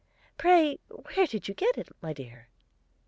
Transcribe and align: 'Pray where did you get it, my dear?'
'Pray 0.35 0.79
where 0.87 1.27
did 1.27 1.47
you 1.47 1.53
get 1.53 1.77
it, 1.77 1.87
my 2.01 2.11
dear?' 2.11 2.47